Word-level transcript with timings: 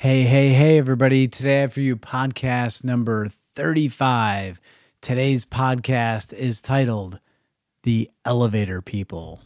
Hey, 0.00 0.22
hey, 0.22 0.50
hey, 0.50 0.78
everybody. 0.78 1.26
Today 1.26 1.58
I 1.58 1.60
have 1.62 1.72
for 1.72 1.80
you 1.80 1.96
podcast 1.96 2.84
number 2.84 3.26
35. 3.26 4.60
Today's 5.00 5.44
podcast 5.44 6.32
is 6.32 6.62
titled 6.62 7.18
The 7.82 8.08
Elevator 8.24 8.80
People. 8.80 9.40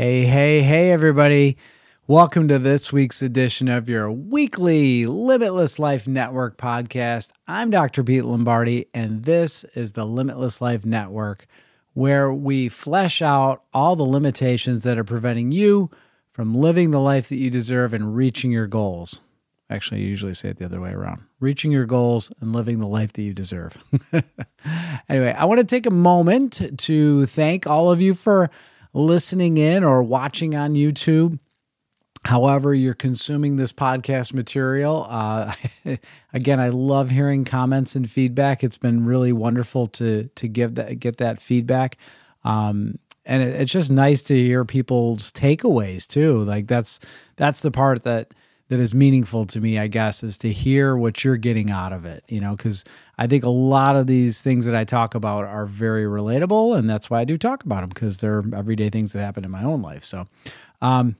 Hey, 0.00 0.22
hey, 0.22 0.62
hey, 0.62 0.92
everybody. 0.92 1.58
Welcome 2.06 2.48
to 2.48 2.58
this 2.58 2.90
week's 2.90 3.20
edition 3.20 3.68
of 3.68 3.86
your 3.86 4.10
weekly 4.10 5.04
Limitless 5.04 5.78
Life 5.78 6.08
Network 6.08 6.56
podcast. 6.56 7.32
I'm 7.46 7.68
Dr. 7.68 8.02
Pete 8.02 8.24
Lombardi, 8.24 8.86
and 8.94 9.24
this 9.24 9.62
is 9.74 9.92
the 9.92 10.06
Limitless 10.06 10.62
Life 10.62 10.86
Network, 10.86 11.44
where 11.92 12.32
we 12.32 12.70
flesh 12.70 13.20
out 13.20 13.64
all 13.74 13.94
the 13.94 14.02
limitations 14.02 14.84
that 14.84 14.98
are 14.98 15.04
preventing 15.04 15.52
you 15.52 15.90
from 16.30 16.54
living 16.54 16.92
the 16.92 16.98
life 16.98 17.28
that 17.28 17.36
you 17.36 17.50
deserve 17.50 17.92
and 17.92 18.16
reaching 18.16 18.50
your 18.50 18.66
goals. 18.66 19.20
Actually, 19.68 20.00
I 20.00 20.04
usually 20.04 20.32
say 20.32 20.48
it 20.48 20.56
the 20.56 20.64
other 20.64 20.80
way 20.80 20.92
around 20.92 21.24
reaching 21.40 21.70
your 21.70 21.84
goals 21.84 22.32
and 22.40 22.54
living 22.54 22.78
the 22.78 22.86
life 22.86 23.12
that 23.12 23.22
you 23.22 23.34
deserve. 23.34 23.76
anyway, 25.10 25.34
I 25.36 25.44
want 25.44 25.60
to 25.60 25.66
take 25.66 25.84
a 25.84 25.90
moment 25.90 26.78
to 26.84 27.26
thank 27.26 27.66
all 27.66 27.92
of 27.92 28.00
you 28.00 28.14
for 28.14 28.50
listening 28.92 29.58
in 29.58 29.84
or 29.84 30.02
watching 30.02 30.54
on 30.54 30.74
YouTube. 30.74 31.38
However, 32.24 32.74
you're 32.74 32.94
consuming 32.94 33.56
this 33.56 33.72
podcast 33.72 34.34
material. 34.34 35.06
Uh, 35.08 35.54
again, 36.32 36.60
I 36.60 36.68
love 36.68 37.08
hearing 37.10 37.44
comments 37.44 37.96
and 37.96 38.10
feedback. 38.10 38.62
It's 38.62 38.76
been 38.76 39.06
really 39.06 39.32
wonderful 39.32 39.86
to 39.88 40.28
to 40.34 40.48
give 40.48 40.74
that 40.74 41.00
get 41.00 41.16
that 41.16 41.40
feedback, 41.40 41.96
um, 42.44 42.96
and 43.24 43.42
it, 43.42 43.62
it's 43.62 43.72
just 43.72 43.90
nice 43.90 44.22
to 44.24 44.36
hear 44.36 44.66
people's 44.66 45.32
takeaways 45.32 46.06
too. 46.06 46.44
Like 46.44 46.66
that's 46.66 47.00
that's 47.36 47.60
the 47.60 47.70
part 47.70 48.02
that 48.02 48.34
that 48.70 48.78
is 48.78 48.94
meaningful 48.94 49.46
to 49.46 49.60
me, 49.60 49.80
I 49.80 49.88
guess, 49.88 50.22
is 50.22 50.38
to 50.38 50.52
hear 50.52 50.96
what 50.96 51.24
you're 51.24 51.36
getting 51.36 51.70
out 51.70 51.92
of 51.92 52.04
it. 52.04 52.22
You 52.28 52.40
know, 52.40 52.54
because 52.54 52.84
I 53.18 53.26
think 53.26 53.42
a 53.42 53.50
lot 53.50 53.96
of 53.96 54.06
these 54.06 54.40
things 54.40 54.64
that 54.64 54.76
I 54.76 54.84
talk 54.84 55.16
about 55.16 55.44
are 55.44 55.66
very 55.66 56.04
relatable, 56.04 56.78
and 56.78 56.88
that's 56.88 57.10
why 57.10 57.20
I 57.20 57.24
do 57.24 57.36
talk 57.36 57.64
about 57.64 57.80
them 57.80 57.88
because 57.88 58.18
they're 58.18 58.44
everyday 58.54 58.88
things 58.88 59.12
that 59.12 59.22
happen 59.22 59.44
in 59.44 59.50
my 59.50 59.64
own 59.64 59.82
life. 59.82 60.04
So, 60.04 60.28
um, 60.80 61.16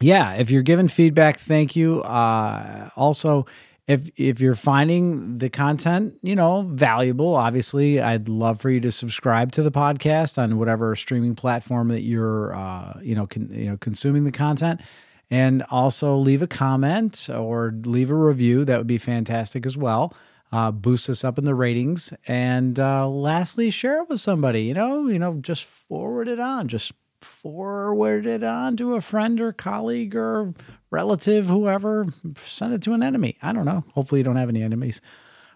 yeah, 0.00 0.34
if 0.34 0.50
you're 0.50 0.62
giving 0.62 0.88
feedback, 0.88 1.38
thank 1.38 1.74
you. 1.74 2.02
Uh, 2.02 2.90
also, 2.96 3.46
if 3.88 4.10
if 4.18 4.38
you're 4.38 4.54
finding 4.54 5.38
the 5.38 5.48
content, 5.48 6.18
you 6.22 6.36
know, 6.36 6.68
valuable, 6.70 7.34
obviously, 7.34 7.98
I'd 7.98 8.28
love 8.28 8.60
for 8.60 8.68
you 8.68 8.80
to 8.80 8.92
subscribe 8.92 9.52
to 9.52 9.62
the 9.62 9.70
podcast 9.70 10.36
on 10.36 10.58
whatever 10.58 10.94
streaming 10.96 11.34
platform 11.34 11.88
that 11.88 12.02
you're, 12.02 12.54
uh, 12.54 12.98
you 13.00 13.14
know, 13.14 13.26
con- 13.26 13.48
you 13.50 13.70
know, 13.70 13.78
consuming 13.78 14.24
the 14.24 14.32
content 14.32 14.82
and 15.30 15.62
also 15.70 16.16
leave 16.16 16.42
a 16.42 16.46
comment 16.46 17.28
or 17.32 17.74
leave 17.84 18.10
a 18.10 18.14
review. 18.14 18.64
That 18.64 18.78
would 18.78 18.86
be 18.86 18.98
fantastic 18.98 19.66
as 19.66 19.76
well. 19.76 20.14
Uh, 20.52 20.70
boost 20.70 21.10
us 21.10 21.24
up 21.24 21.38
in 21.38 21.44
the 21.44 21.54
ratings, 21.54 22.14
and 22.28 22.78
uh, 22.78 23.08
lastly, 23.08 23.70
share 23.70 24.02
it 24.02 24.08
with 24.08 24.20
somebody. 24.20 24.62
You 24.62 24.74
know, 24.74 25.08
you 25.08 25.18
know, 25.18 25.34
just 25.40 25.64
forward 25.64 26.28
it 26.28 26.38
on. 26.38 26.68
Just 26.68 26.92
forward 27.20 28.26
it 28.26 28.44
on 28.44 28.76
to 28.76 28.94
a 28.94 29.00
friend 29.00 29.40
or 29.40 29.52
colleague 29.52 30.14
or 30.14 30.54
relative, 30.90 31.46
whoever. 31.46 32.06
Send 32.36 32.74
it 32.74 32.82
to 32.82 32.92
an 32.92 33.02
enemy. 33.02 33.36
I 33.42 33.52
don't 33.52 33.64
know. 33.64 33.84
Hopefully, 33.94 34.20
you 34.20 34.24
don't 34.24 34.36
have 34.36 34.48
any 34.48 34.62
enemies. 34.62 35.00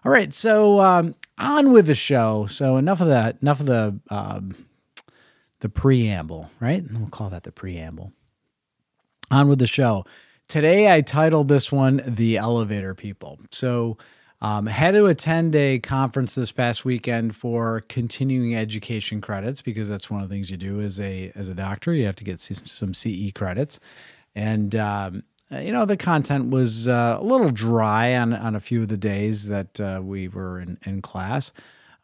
All 0.03 0.11
right, 0.11 0.33
so 0.33 0.81
um, 0.81 1.15
on 1.37 1.71
with 1.71 1.85
the 1.85 1.95
show. 1.95 2.45
So 2.47 2.75
enough 2.75 2.99
of 2.99 3.07
that. 3.07 3.37
Enough 3.41 3.61
of 3.61 3.65
the 3.67 3.99
um, 4.09 4.67
the 5.61 5.69
preamble. 5.69 6.51
Right? 6.59 6.83
We'll 6.91 7.07
call 7.07 7.29
that 7.29 7.43
the 7.43 7.53
preamble 7.53 8.11
on 9.31 9.47
with 9.47 9.59
the 9.59 9.67
show. 9.67 10.05
Today, 10.47 10.93
I 10.93 11.01
titled 11.01 11.47
this 11.47 11.71
one 11.71 12.01
The 12.05 12.37
Elevator 12.37 12.93
People. 12.93 13.39
So, 13.51 13.97
um, 14.41 14.65
had 14.65 14.95
to 14.95 15.05
attend 15.05 15.55
a 15.55 15.79
conference 15.79 16.33
this 16.33 16.51
past 16.51 16.83
weekend 16.83 17.35
for 17.35 17.83
continuing 17.87 18.55
education 18.55 19.21
credits 19.21 19.61
because 19.61 19.87
that's 19.87 20.09
one 20.09 20.23
of 20.23 20.29
the 20.29 20.33
things 20.33 20.49
you 20.49 20.57
do 20.57 20.81
as 20.81 20.99
a 20.99 21.31
as 21.35 21.47
a 21.47 21.53
doctor. 21.53 21.93
You 21.93 22.05
have 22.05 22.15
to 22.17 22.23
get 22.23 22.39
some 22.39 22.93
CE 22.93 23.31
credits, 23.33 23.79
and 24.35 24.75
um, 24.75 25.23
you 25.51 25.71
know 25.71 25.85
the 25.85 25.95
content 25.95 26.49
was 26.49 26.87
uh, 26.87 27.17
a 27.19 27.23
little 27.23 27.51
dry 27.51 28.15
on 28.15 28.33
on 28.33 28.55
a 28.55 28.59
few 28.59 28.81
of 28.81 28.87
the 28.87 28.97
days 28.97 29.47
that 29.47 29.79
uh, 29.79 30.01
we 30.03 30.27
were 30.27 30.59
in 30.59 30.79
in 30.85 31.03
class. 31.03 31.53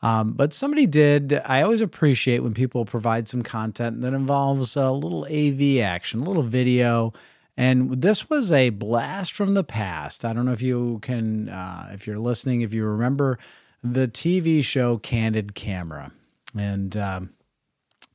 Um, 0.02 0.34
but 0.34 0.54
somebody 0.54 0.86
did. 0.86 1.34
I 1.46 1.62
always 1.62 1.82
appreciate 1.82 2.44
when 2.44 2.54
people 2.54 2.86
provide 2.86 3.28
some 3.28 3.42
content 3.42 4.02
that 4.02 4.14
involves 4.14 4.76
a 4.76 4.92
little 4.92 5.26
AV 5.26 5.84
action, 5.84 6.22
a 6.22 6.24
little 6.24 6.44
video. 6.44 7.14
And 7.56 8.02
this 8.02 8.30
was 8.30 8.52
a 8.52 8.70
blast 8.70 9.34
from 9.34 9.56
the 9.56 9.64
past. 9.64 10.24
I 10.24 10.34
don't 10.34 10.46
know 10.46 10.52
if 10.52 10.62
you 10.62 11.00
can, 11.02 11.50
uh, 11.50 11.90
if 11.94 12.06
you're 12.06 12.20
listening, 12.20 12.62
if 12.62 12.74
you 12.74 12.86
remember 12.86 13.40
the 13.84 14.08
TV 14.08 14.64
show 14.64 14.98
Candid 15.00 15.56
Camera. 15.56 16.12
And 16.56 16.96
um, 16.96 17.32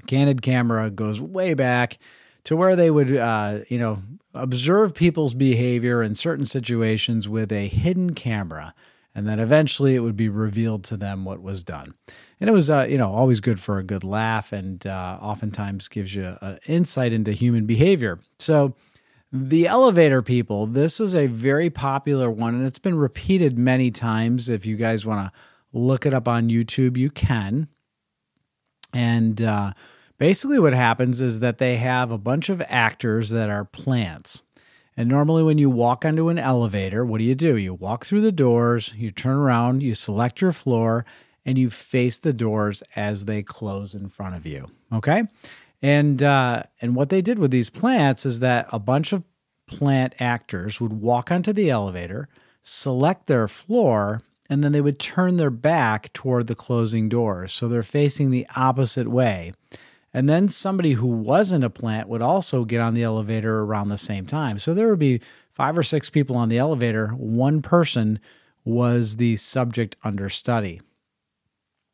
Candid 0.07 0.43
Camera 0.43 0.91
goes 0.91 1.21
way 1.21 1.55
back 1.55 1.99
to 2.45 2.57
where 2.57 2.77
they 2.77 2.91
would, 2.91 3.17
uh, 3.17 3.61
you 3.69 3.79
know, 3.79 3.99
observe 4.35 4.95
people's 4.95 5.35
behavior 5.35 6.03
in 6.03 6.15
certain 6.15 6.47
situations 6.47 7.29
with 7.29 7.53
a 7.53 7.67
hidden 7.67 8.15
camera 8.15 8.75
and 9.15 9.27
then 9.27 9.39
eventually 9.39 9.95
it 9.95 10.01
would 10.01 10.17
be 10.17 10.29
revealed 10.29 10.85
to 10.85 10.97
them 10.97 11.25
what 11.25 11.43
was 11.43 11.63
done. 11.63 11.95
And 12.41 12.49
it 12.49 12.53
was, 12.53 12.71
uh, 12.71 12.87
you 12.89 12.99
know, 12.99 13.13
always 13.13 13.41
good 13.41 13.61
for 13.61 13.79
a 13.79 13.85
good 13.85 14.05
laugh, 14.05 14.53
and 14.53 14.87
uh, 14.87 15.19
oftentimes 15.21 15.89
gives 15.89 16.15
you 16.15 16.37
an 16.41 16.59
insight 16.67 17.13
into 17.13 17.33
human 17.33 17.67
behavior. 17.67 18.19
So, 18.39 18.75
the 19.35 19.67
elevator 19.67 20.21
people, 20.21 20.67
this 20.67 21.01
was 21.01 21.15
a 21.15 21.27
very 21.27 21.71
popular 21.71 22.31
one, 22.31 22.55
and 22.55 22.67
it's 22.67 22.79
been 22.79 22.99
repeated 22.99 23.59
many 23.59 23.91
times. 23.91 24.51
If 24.51 24.67
you 24.67 24.77
guys 24.77 25.07
want 25.07 25.27
to 25.27 25.41
look 25.73 26.05
it 26.05 26.13
up 26.13 26.29
on 26.29 26.51
YouTube, 26.51 26.99
you 26.99 27.09
can. 27.09 27.69
And 28.93 29.41
uh, 29.41 29.73
basically, 30.19 30.59
what 30.59 30.75
happens 30.75 31.23
is 31.23 31.41
that 31.41 31.57
they 31.57 31.77
have 31.77 32.13
a 32.13 32.19
bunch 32.19 32.51
of 32.51 32.63
actors 32.69 33.31
that 33.31 33.49
are 33.49 33.65
plants 33.65 34.43
and 34.97 35.09
normally, 35.09 35.43
when 35.43 35.59
you 35.59 35.71
walk 35.71 36.05
onto 36.05 36.29
an 36.29 36.39
elevator, 36.39 37.05
what 37.05 37.19
do 37.19 37.25
you 37.25 37.35
do? 37.35 37.57
You 37.57 37.75
walk 37.75 38.05
through 38.05 38.21
the 38.21 38.33
doors, 38.33 38.93
you 38.97 39.11
turn 39.11 39.37
around, 39.37 39.83
you 39.83 39.95
select 39.95 40.41
your 40.41 40.53
floor, 40.53 41.07
and 41.47 41.57
you 41.57 41.71
face 41.71 42.19
the 42.19 42.33
doors 42.33 42.83
as 42.95 43.25
they 43.25 43.43
close 43.43 43.95
in 43.95 44.09
front 44.09 44.37
of 44.37 44.45
you. 44.45 44.67
Okay, 44.93 45.25
and 45.81 46.23
uh, 46.23 46.65
and 46.81 46.95
what 46.95 47.09
they 47.09 47.23
did 47.23 47.39
with 47.39 47.51
these 47.51 47.71
plants 47.71 48.27
is 48.27 48.41
that 48.41 48.69
a 48.71 48.79
bunch 48.79 49.13
of 49.13 49.25
plant 49.67 50.15
actors 50.21 50.81
would 50.81 50.93
walk 50.93 51.31
onto 51.31 51.53
the 51.53 51.71
elevator, 51.71 52.29
select 52.63 53.27
their 53.27 53.49
floor, 53.49 54.21
and 54.51 54.63
then 54.63 54.73
they 54.73 54.83
would 54.83 54.99
turn 54.99 55.39
their 55.39 55.51
back 55.51 56.13
toward 56.13 56.47
the 56.47 56.55
closing 56.55 57.09
doors, 57.09 57.53
so 57.53 57.67
they're 57.67 57.83
facing 57.83 58.31
the 58.31 58.47
opposite 58.55 59.09
way. 59.09 59.55
And 60.15 60.29
then 60.29 60.49
somebody 60.49 60.93
who 60.93 61.07
wasn't 61.07 61.65
a 61.65 61.71
plant 61.71 62.09
would 62.09 62.23
also 62.23 62.65
get 62.65 62.81
on 62.81 62.95
the 62.95 63.03
elevator 63.03 63.61
around 63.61 63.89
the 63.89 63.97
same 63.97 64.27
time. 64.27 64.59
So 64.59 64.75
there 64.75 64.89
would 64.89 64.99
be 64.99 65.21
five 65.51 65.77
or 65.77 65.83
six 65.83 66.11
people 66.11 66.37
on 66.37 66.49
the 66.49 66.59
elevator. 66.59 67.09
One 67.09 67.63
person 67.63 68.21
was 68.65 69.17
the 69.17 69.37
subject 69.37 69.97
under 70.05 70.29
study. 70.29 70.81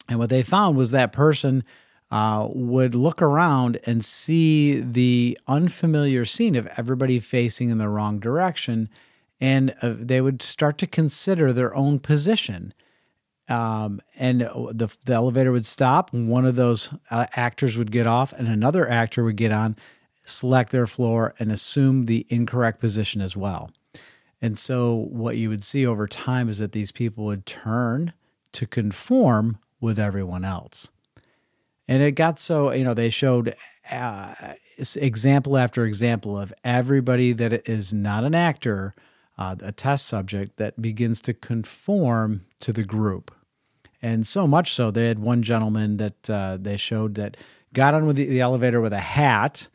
And 0.09 0.19
what 0.19 0.31
they 0.31 0.43
found 0.43 0.77
was 0.77 0.91
that 0.91 1.13
person 1.13 1.65
uh, 2.11 2.49
would 2.51 2.95
look 2.95 3.21
around 3.21 3.79
and 3.85 4.05
see 4.05 4.81
the 4.81 5.39
unfamiliar 5.47 6.25
scene 6.25 6.57
of 6.57 6.67
everybody 6.77 7.21
facing 7.21 7.69
in 7.69 7.79
the 7.79 7.89
wrong 7.89 8.19
direction. 8.19 8.89
And 9.41 9.75
uh, 9.83 9.95
they 9.97 10.21
would 10.21 10.43
start 10.43 10.79
to 10.79 10.87
consider 10.87 11.53
their 11.53 11.75
own 11.75 11.99
position 11.99 12.73
um, 13.49 14.01
and 14.17 14.43
the, 14.43 14.95
the 15.05 15.15
elevator 15.15 15.53
would 15.53 15.67
stop. 15.67 16.13
One 16.13 16.45
of 16.45 16.57
those 16.57 16.93
uh, 17.11 17.27
actors 17.33 17.79
would 17.79 17.91
get 17.91 18.07
off, 18.07 18.33
and 18.33 18.47
another 18.47 18.89
actor 18.89 19.25
would 19.25 19.37
get 19.37 19.53
on, 19.53 19.77
select 20.25 20.71
their 20.71 20.87
floor, 20.87 21.35
and 21.39 21.51
assume 21.51 22.07
the 22.07 22.27
incorrect 22.29 22.81
position 22.81 23.21
as 23.23 23.37
well. 23.37 23.71
And 24.41 24.57
so, 24.57 24.95
what 24.95 25.37
you 25.37 25.49
would 25.49 25.65
see 25.65 25.87
over 25.87 26.07
time 26.07 26.49
is 26.49 26.59
that 26.59 26.73
these 26.73 26.93
people 26.93 27.25
would 27.25 27.47
turn 27.47 28.13
to 28.53 28.67
conform 28.67 29.59
with 29.81 29.99
everyone 29.99 30.45
else. 30.45 30.91
And 31.89 32.03
it 32.03 32.13
got 32.13 32.39
so, 32.39 32.71
you 32.73 32.85
know, 32.85 32.95
they 32.95 33.09
showed 33.09 33.57
uh, 33.91 34.35
example 34.97 35.57
after 35.57 35.85
example 35.85 36.39
of 36.39 36.53
everybody 36.63 37.33
that 37.33 37.69
is 37.69 37.95
not 37.95 38.25
an 38.25 38.35
actor, 38.35 38.95
uh, 39.39 39.57
a 39.61 39.73
test 39.73 40.07
subject 40.07 40.59
that 40.59 40.81
begins 40.81 41.23
to 41.23 41.35
conform 41.35 42.45
to 42.61 42.73
the 42.73 42.85
group 42.85 43.35
And 44.01 44.27
so 44.27 44.47
much 44.47 44.73
so, 44.73 44.91
they 44.91 45.09
had 45.09 45.19
one 45.19 45.43
gentleman 45.43 45.97
that 45.97 46.31
uh, 46.31 46.59
they 46.61 46.77
showed 46.77 47.15
that 47.15 47.37
got 47.73 47.95
on 47.95 48.07
with 48.07 48.17
the, 48.17 48.27
the 48.27 48.41
elevator 48.41 48.81
with 48.81 48.93
a 48.93 49.01
hat, 49.01 49.69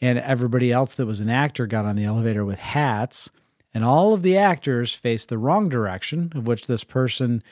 and 0.00 0.18
everybody 0.18 0.72
else 0.72 0.94
that 0.94 1.06
was 1.06 1.20
an 1.20 1.28
actor 1.28 1.66
got 1.66 1.84
on 1.84 1.96
the 1.96 2.04
elevator 2.04 2.44
with 2.44 2.58
hats. 2.58 3.30
And 3.72 3.84
all 3.84 4.12
of 4.14 4.22
the 4.22 4.36
actors 4.36 4.94
faced 4.94 5.28
the 5.28 5.38
wrong 5.38 5.68
direction 5.68 6.32
of 6.34 6.46
which 6.46 6.66
this 6.66 6.84
person 6.84 7.42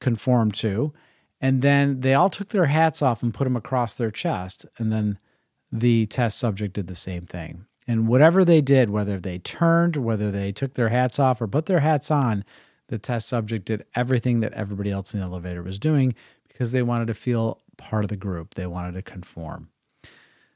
conformed 0.00 0.54
to. 0.56 0.92
And 1.40 1.62
then 1.62 2.00
they 2.00 2.14
all 2.14 2.30
took 2.30 2.48
their 2.48 2.66
hats 2.66 3.02
off 3.02 3.22
and 3.22 3.34
put 3.34 3.44
them 3.44 3.56
across 3.56 3.94
their 3.94 4.10
chest. 4.10 4.66
And 4.78 4.92
then 4.92 5.18
the 5.72 6.06
test 6.06 6.38
subject 6.38 6.74
did 6.74 6.86
the 6.86 6.94
same 6.94 7.22
thing. 7.22 7.66
And 7.86 8.08
whatever 8.08 8.44
they 8.44 8.60
did, 8.60 8.90
whether 8.90 9.18
they 9.18 9.38
turned, 9.38 9.96
whether 9.96 10.30
they 10.30 10.52
took 10.52 10.74
their 10.74 10.88
hats 10.88 11.18
off 11.18 11.42
or 11.42 11.48
put 11.48 11.66
their 11.66 11.80
hats 11.80 12.10
on, 12.10 12.44
the 12.88 12.98
test 12.98 13.28
subject 13.28 13.64
did 13.64 13.84
everything 13.94 14.40
that 14.40 14.52
everybody 14.52 14.90
else 14.90 15.14
in 15.14 15.20
the 15.20 15.26
elevator 15.26 15.62
was 15.62 15.78
doing 15.78 16.14
because 16.48 16.72
they 16.72 16.82
wanted 16.82 17.06
to 17.06 17.14
feel 17.14 17.60
part 17.76 18.04
of 18.04 18.08
the 18.08 18.16
group. 18.16 18.54
They 18.54 18.66
wanted 18.66 18.94
to 18.94 19.02
conform. 19.02 19.68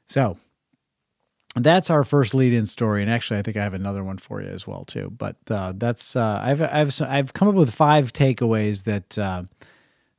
So 0.05 0.37
that's 1.55 1.89
our 1.89 2.03
first 2.03 2.33
lead-in 2.33 2.65
story, 2.65 3.01
and 3.01 3.11
actually, 3.11 3.39
I 3.39 3.41
think 3.41 3.57
I 3.57 3.63
have 3.63 3.73
another 3.73 4.03
one 4.03 4.17
for 4.17 4.41
you 4.41 4.49
as 4.49 4.67
well 4.67 4.85
too. 4.85 5.11
But 5.15 5.37
uh, 5.49 5.73
that's 5.75 6.15
uh, 6.15 6.39
I've 6.41 6.61
I've 6.61 7.01
I've 7.01 7.33
come 7.33 7.47
up 7.47 7.55
with 7.55 7.73
five 7.73 8.13
takeaways 8.13 8.83
that 8.83 9.17
uh, 9.17 9.43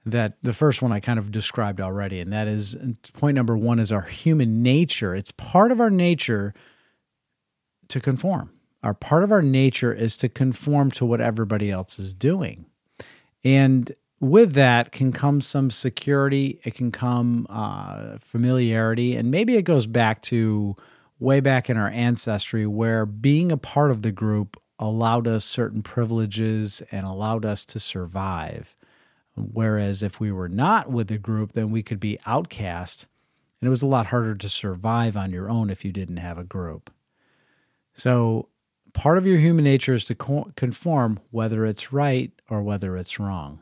that 0.07 0.43
the 0.43 0.53
first 0.53 0.83
one 0.83 0.93
I 0.93 1.01
kind 1.01 1.19
of 1.19 1.31
described 1.31 1.81
already, 1.81 2.21
and 2.21 2.33
that 2.33 2.49
is 2.49 2.77
point 3.15 3.37
number 3.37 3.57
one 3.57 3.79
is 3.79 3.93
our 3.93 4.03
human 4.03 4.63
nature. 4.63 5.15
It's 5.15 5.33
part 5.33 5.73
of 5.73 5.81
our 5.81 5.91
nature 5.91 6.53
to 7.89 8.01
conform. 8.01 8.51
Our 8.83 8.95
part 8.95 9.25
of 9.25 9.33
our 9.33 9.43
nature 9.43 9.93
is 9.93 10.17
to 10.19 10.29
conform 10.29 10.91
to 10.93 11.05
what 11.05 11.21
everybody 11.21 11.71
else 11.71 11.99
is 11.99 12.15
doing, 12.15 12.67
and 13.45 13.93
with 14.21 14.53
that 14.53 14.93
can 14.93 15.13
come 15.13 15.41
some 15.41 15.71
security. 15.71 16.61
It 16.65 16.75
can 16.75 16.93
come 16.93 17.47
uh, 17.49 18.19
familiarity, 18.19 19.17
and 19.17 19.31
maybe 19.31 19.57
it 19.57 19.63
goes 19.63 19.87
back 19.87 20.21
to 20.23 20.77
way 21.19 21.41
back 21.41 21.69
in 21.69 21.77
our 21.77 21.91
ancestry 21.91 22.67
where 22.67 23.05
being 23.05 23.53
a 23.53 23.57
part 23.57 23.91
of 23.91 24.03
the 24.03 24.13
group 24.13 24.57
allowed 24.79 25.29
us 25.29 25.45
certain 25.45 25.83
privileges 25.83 26.83
and 26.91 27.07
allowed 27.07 27.45
us 27.45 27.67
to 27.67 27.79
survive. 27.79 28.75
Whereas 29.37 30.03
if 30.03 30.19
we 30.19 30.33
were 30.33 30.49
not 30.49 30.91
with 30.91 31.09
the 31.09 31.19
group, 31.19 31.53
then 31.53 31.71
we 31.71 31.83
could 31.83 32.01
be 32.01 32.19
outcast, 32.27 33.07
and 33.61 33.67
it 33.67 33.71
was 33.71 33.83
a 33.83 33.87
lot 33.87 34.07
harder 34.07 34.35
to 34.35 34.49
survive 34.49 35.17
on 35.17 35.31
your 35.31 35.49
own 35.51 35.71
if 35.71 35.85
you 35.85 35.93
didn't 35.93 36.17
have 36.17 36.39
a 36.39 36.45
group. 36.45 36.91
So, 37.93 38.49
part 38.93 39.19
of 39.19 39.27
your 39.27 39.39
human 39.39 39.65
nature 39.65 39.95
is 39.95 40.05
to 40.07 40.15
conform 40.15 41.21
whether 41.31 41.65
it's 41.65 41.93
right 41.93 42.33
or 42.49 42.63
whether 42.63 42.97
it's 42.97 43.19
wrong. 43.19 43.61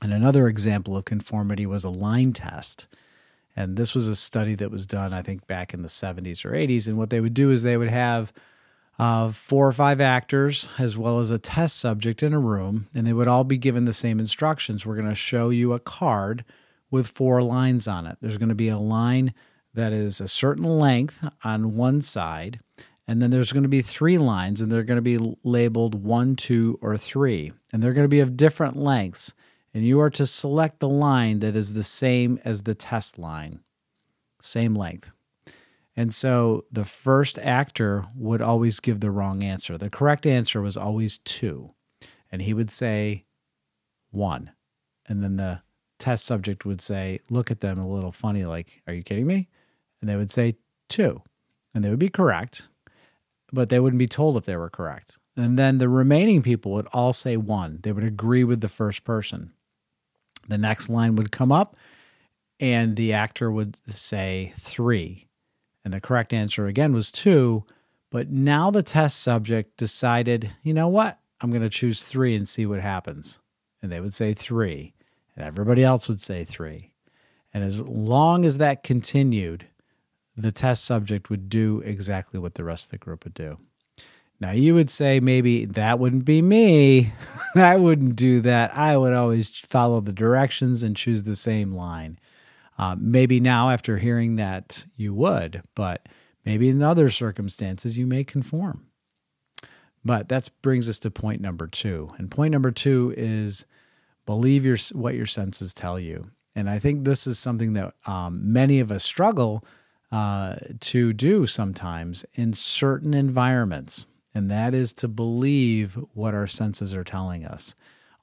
And 0.00 0.12
another 0.12 0.48
example 0.48 0.96
of 0.96 1.04
conformity 1.04 1.66
was 1.66 1.84
a 1.84 1.90
line 1.90 2.32
test. 2.32 2.88
And 3.54 3.76
this 3.76 3.94
was 3.94 4.08
a 4.08 4.16
study 4.16 4.54
that 4.56 4.70
was 4.70 4.86
done, 4.86 5.12
I 5.12 5.22
think, 5.22 5.46
back 5.46 5.74
in 5.74 5.82
the 5.82 5.88
70s 5.88 6.44
or 6.44 6.52
80s. 6.52 6.88
And 6.88 6.96
what 6.96 7.10
they 7.10 7.20
would 7.20 7.34
do 7.34 7.50
is 7.50 7.62
they 7.62 7.76
would 7.76 7.90
have 7.90 8.32
uh, 8.98 9.30
four 9.30 9.66
or 9.66 9.72
five 9.72 10.00
actors 10.00 10.68
as 10.78 10.96
well 10.96 11.18
as 11.18 11.30
a 11.30 11.38
test 11.38 11.78
subject 11.78 12.22
in 12.22 12.32
a 12.32 12.38
room, 12.38 12.88
and 12.94 13.06
they 13.06 13.12
would 13.12 13.28
all 13.28 13.44
be 13.44 13.58
given 13.58 13.84
the 13.84 13.92
same 13.92 14.20
instructions. 14.20 14.84
We're 14.84 14.96
going 14.96 15.08
to 15.08 15.14
show 15.14 15.50
you 15.50 15.72
a 15.72 15.80
card 15.80 16.44
with 16.90 17.08
four 17.08 17.42
lines 17.42 17.88
on 17.88 18.06
it. 18.06 18.18
There's 18.20 18.38
going 18.38 18.50
to 18.50 18.54
be 18.54 18.68
a 18.68 18.78
line 18.78 19.34
that 19.74 19.92
is 19.92 20.20
a 20.20 20.28
certain 20.28 20.64
length 20.64 21.26
on 21.42 21.76
one 21.76 22.00
side, 22.00 22.60
and 23.12 23.22
then 23.22 23.30
there's 23.30 23.52
going 23.52 23.62
to 23.62 23.68
be 23.68 23.82
three 23.82 24.18
lines, 24.18 24.60
and 24.60 24.72
they're 24.72 24.82
going 24.82 24.96
to 24.96 25.02
be 25.02 25.36
labeled 25.44 25.94
one, 25.94 26.34
two, 26.34 26.78
or 26.82 26.96
three, 26.96 27.52
and 27.72 27.82
they're 27.82 27.92
going 27.92 28.04
to 28.04 28.08
be 28.08 28.20
of 28.20 28.36
different 28.36 28.76
lengths 28.76 29.34
and 29.74 29.86
you 29.86 30.00
are 30.00 30.10
to 30.10 30.26
select 30.26 30.80
the 30.80 30.88
line 30.88 31.40
that 31.40 31.56
is 31.56 31.74
the 31.74 31.82
same 31.82 32.38
as 32.44 32.62
the 32.62 32.74
test 32.74 33.18
line, 33.18 33.60
same 34.40 34.74
length. 34.74 35.12
And 35.96 36.12
so 36.14 36.64
the 36.70 36.84
first 36.84 37.38
actor 37.38 38.04
would 38.16 38.42
always 38.42 38.80
give 38.80 39.00
the 39.00 39.10
wrong 39.10 39.42
answer. 39.44 39.76
The 39.76 39.90
correct 39.90 40.26
answer 40.26 40.60
was 40.60 40.76
always 40.76 41.18
two. 41.18 41.74
And 42.30 42.42
he 42.42 42.54
would 42.54 42.70
say 42.70 43.24
one. 44.10 44.52
And 45.06 45.22
then 45.22 45.36
the 45.36 45.62
test 45.98 46.24
subject 46.24 46.64
would 46.64 46.80
say, 46.80 47.20
look 47.28 47.50
at 47.50 47.60
them 47.60 47.78
a 47.78 47.88
little 47.88 48.12
funny, 48.12 48.44
like, 48.44 48.82
are 48.86 48.94
you 48.94 49.02
kidding 49.02 49.26
me? 49.26 49.48
And 50.00 50.08
they 50.08 50.16
would 50.16 50.30
say 50.30 50.56
two. 50.88 51.22
And 51.74 51.82
they 51.82 51.90
would 51.90 51.98
be 51.98 52.08
correct, 52.08 52.68
but 53.52 53.68
they 53.68 53.80
wouldn't 53.80 53.98
be 53.98 54.06
told 54.06 54.36
if 54.36 54.44
they 54.44 54.56
were 54.56 54.70
correct. 54.70 55.18
And 55.36 55.58
then 55.58 55.78
the 55.78 55.88
remaining 55.88 56.42
people 56.42 56.72
would 56.72 56.86
all 56.92 57.12
say 57.12 57.36
one. 57.36 57.78
They 57.82 57.92
would 57.92 58.04
agree 58.04 58.44
with 58.44 58.60
the 58.60 58.68
first 58.68 59.04
person. 59.04 59.52
The 60.48 60.58
next 60.58 60.88
line 60.88 61.16
would 61.16 61.32
come 61.32 61.52
up, 61.52 61.76
and 62.60 62.96
the 62.96 63.12
actor 63.12 63.50
would 63.50 63.78
say 63.90 64.52
three. 64.58 65.28
And 65.84 65.92
the 65.92 66.00
correct 66.00 66.32
answer 66.32 66.66
again 66.66 66.92
was 66.92 67.10
two. 67.10 67.64
But 68.10 68.30
now 68.30 68.70
the 68.70 68.82
test 68.82 69.20
subject 69.20 69.76
decided, 69.78 70.50
you 70.62 70.74
know 70.74 70.88
what? 70.88 71.18
I'm 71.40 71.50
going 71.50 71.62
to 71.62 71.70
choose 71.70 72.04
three 72.04 72.36
and 72.36 72.46
see 72.46 72.66
what 72.66 72.80
happens. 72.80 73.40
And 73.80 73.90
they 73.90 74.00
would 74.00 74.14
say 74.14 74.34
three, 74.34 74.94
and 75.34 75.44
everybody 75.44 75.82
else 75.82 76.08
would 76.08 76.20
say 76.20 76.44
three. 76.44 76.92
And 77.54 77.64
as 77.64 77.82
long 77.82 78.44
as 78.44 78.58
that 78.58 78.82
continued, 78.82 79.66
the 80.36 80.52
test 80.52 80.84
subject 80.84 81.30
would 81.30 81.48
do 81.48 81.80
exactly 81.84 82.40
what 82.40 82.54
the 82.54 82.64
rest 82.64 82.86
of 82.86 82.90
the 82.92 82.98
group 82.98 83.24
would 83.24 83.34
do. 83.34 83.58
Now, 84.40 84.50
you 84.50 84.74
would 84.74 84.90
say 84.90 85.20
maybe 85.20 85.66
that 85.66 86.00
wouldn't 86.00 86.24
be 86.24 86.42
me. 86.42 87.12
I 87.54 87.76
wouldn't 87.76 88.16
do 88.16 88.40
that. 88.40 88.76
I 88.76 88.96
would 88.96 89.12
always 89.12 89.50
follow 89.50 90.00
the 90.00 90.12
directions 90.12 90.82
and 90.82 90.96
choose 90.96 91.22
the 91.22 91.36
same 91.36 91.72
line. 91.72 92.18
Uh, 92.76 92.96
maybe 92.98 93.38
now, 93.38 93.70
after 93.70 93.98
hearing 93.98 94.36
that, 94.36 94.84
you 94.96 95.14
would, 95.14 95.62
but 95.76 96.08
maybe 96.44 96.68
in 96.68 96.82
other 96.82 97.08
circumstances, 97.08 97.96
you 97.96 98.06
may 98.06 98.24
conform. 98.24 98.86
But 100.04 100.28
that 100.30 100.50
brings 100.62 100.88
us 100.88 100.98
to 101.00 101.10
point 101.10 101.40
number 101.40 101.68
two. 101.68 102.10
And 102.18 102.28
point 102.28 102.50
number 102.50 102.72
two 102.72 103.14
is 103.16 103.64
believe 104.26 104.66
your, 104.66 104.78
what 104.92 105.14
your 105.14 105.26
senses 105.26 105.72
tell 105.72 106.00
you. 106.00 106.30
And 106.56 106.68
I 106.68 106.78
think 106.78 107.04
this 107.04 107.26
is 107.26 107.38
something 107.38 107.74
that 107.74 107.94
um, 108.06 108.52
many 108.52 108.80
of 108.80 108.90
us 108.90 109.04
struggle 109.04 109.64
uh, 110.12 110.56
to 110.78 111.12
do 111.12 111.46
sometimes 111.46 112.24
in 112.34 112.52
certain 112.52 113.14
environments 113.14 114.06
and 114.34 114.50
that 114.50 114.74
is 114.74 114.92
to 114.94 115.08
believe 115.08 115.98
what 116.14 116.34
our 116.34 116.46
senses 116.46 116.94
are 116.94 117.04
telling 117.04 117.44
us. 117.44 117.74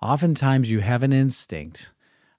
Oftentimes, 0.01 0.71
you 0.71 0.79
have 0.79 1.03
an 1.03 1.13
instinct. 1.13 1.93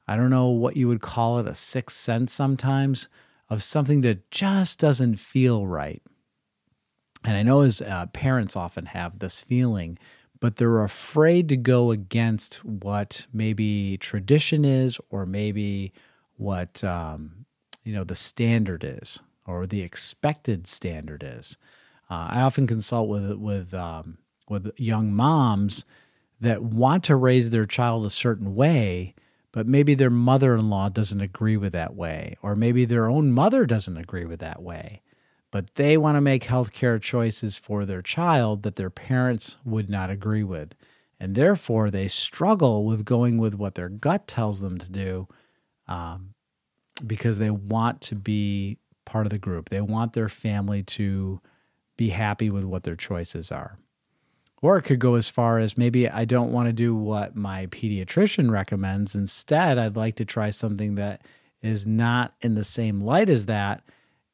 I 0.08 0.17
don't 0.17 0.31
know 0.31 0.49
what 0.49 0.76
you 0.76 0.88
would 0.88 1.02
call 1.02 1.38
it, 1.38 1.47
a 1.47 1.55
sixth 1.55 1.97
sense 1.97 2.33
sometimes, 2.33 3.09
of 3.49 3.62
something 3.62 4.00
that 4.00 4.30
just 4.30 4.78
doesn't 4.78 5.16
feel 5.16 5.66
right. 5.66 6.02
And 7.25 7.37
I 7.37 7.42
know 7.42 7.61
as 7.61 7.83
uh, 7.83 8.07
parents 8.07 8.57
often 8.57 8.87
have 8.87 9.19
this 9.19 9.42
feeling, 9.42 9.99
but 10.40 10.57
they're 10.57 10.83
afraid 10.83 11.49
to 11.50 11.57
go 11.57 11.90
against 11.90 12.64
what 12.64 13.26
maybe 13.33 13.99
tradition 13.99 14.64
is, 14.64 14.99
or 15.11 15.26
maybe 15.26 15.92
what 16.38 16.83
um, 16.83 17.45
you 17.85 17.92
know 17.92 18.04
the 18.04 18.14
standard 18.14 18.83
is, 18.85 19.23
or 19.47 19.66
the 19.66 19.82
expected 19.82 20.66
standard 20.66 21.25
is. 21.26 21.59
Uh, 22.11 22.28
I 22.30 22.40
often 22.40 22.66
consult 22.66 23.09
with 23.09 23.32
with 23.35 23.75
um, 23.75 24.18
with 24.49 24.73
young 24.76 25.12
moms 25.12 25.85
that 26.40 26.62
want 26.62 27.04
to 27.04 27.16
raise 27.16 27.50
their 27.50 27.66
child 27.66 28.04
a 28.04 28.11
certain 28.11 28.54
way, 28.54 29.14
but 29.52 29.68
maybe 29.68 29.94
their 29.94 30.11
mother-in-law 30.11 30.88
doesn't 30.88 31.20
agree 31.20 31.56
with 31.56 31.73
that 31.73 31.94
way, 31.94 32.37
or 32.42 32.54
maybe 32.56 32.85
their 32.85 33.09
own 33.09 33.30
mother 33.30 33.66
doesn't 33.66 33.97
agree 33.97 34.25
with 34.25 34.40
that 34.40 34.62
way. 34.62 35.02
But 35.50 35.75
they 35.75 35.97
want 35.97 36.16
to 36.16 36.20
make 36.20 36.44
healthcare 36.44 37.00
choices 37.00 37.56
for 37.56 37.85
their 37.85 38.02
child 38.02 38.62
that 38.62 38.76
their 38.76 38.90
parents 38.90 39.56
would 39.64 39.90
not 39.90 40.11
agree 40.11 40.44
with. 40.44 40.75
And 41.18 41.35
therefore, 41.35 41.90
they 41.90 42.09
struggle 42.09 42.85
with 42.85 43.04
going 43.04 43.38
with 43.38 43.54
what 43.54 43.75
their 43.75 43.88
gut 43.88 44.26
tells 44.26 44.61
them 44.61 44.78
to 44.78 44.90
do 44.90 45.28
um, 45.87 46.35
because 47.06 47.38
they 47.38 47.50
want 47.50 48.00
to 48.02 48.14
be 48.14 48.78
part 49.04 49.26
of 49.26 49.30
the 49.30 49.38
group. 49.38 49.69
They 49.69 49.80
want 49.80 50.12
their 50.12 50.28
family 50.28 50.83
to 50.85 51.40
be 51.97 52.11
happy 52.11 52.50
with 52.50 52.64
what 52.64 52.85
their 52.85 52.97
choices 52.97 53.52
are. 53.52 53.78
Or 54.62 54.76
it 54.76 54.83
could 54.83 54.99
go 54.99 55.14
as 55.14 55.28
far 55.28 55.59
as 55.59 55.78
maybe 55.78 56.09
I 56.09 56.25
don't 56.25 56.52
want 56.52 56.69
to 56.69 56.73
do 56.73 56.95
what 56.95 57.35
my 57.35 57.66
pediatrician 57.66 58.50
recommends. 58.50 59.14
Instead, 59.14 59.78
I'd 59.78 59.97
like 59.97 60.16
to 60.16 60.25
try 60.25 60.50
something 60.50 60.97
that 60.97 61.23
is 61.62 61.87
not 61.87 62.35
in 62.40 62.54
the 62.54 62.64
same 62.64 63.00
light 63.00 63.28
as 63.28 63.47
that. 63.47 63.83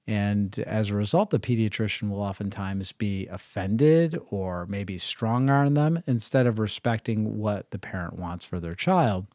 And 0.08 0.56
as 0.61 0.90
a 0.90 0.96
result, 0.96 1.30
the 1.30 1.40
pediatrician 1.40 2.11
will 2.11 2.20
oftentimes 2.20 2.92
be 2.92 3.26
offended 3.26 4.18
or 4.30 4.66
maybe 4.66 4.99
strong 4.99 5.50
arm 5.50 5.75
them 5.75 6.02
instead 6.06 6.46
of 6.46 6.58
respecting 6.58 7.38
what 7.38 7.70
the 7.70 7.78
parent 7.78 8.14
wants 8.14 8.44
for 8.44 8.61
their 8.61 8.76
child. 8.76 9.26